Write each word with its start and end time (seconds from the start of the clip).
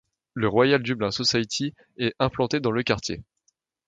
La 0.35 0.47
Royal 0.49 0.81
Dublin 0.81 1.11
Society 1.11 1.75
est 1.97 2.15
implantée 2.17 2.59
dans 2.59 2.71
le 2.71 2.81
quartier. 2.81 3.21